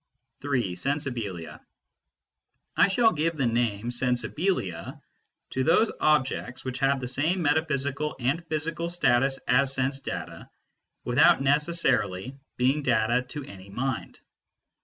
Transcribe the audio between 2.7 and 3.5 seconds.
I shall give the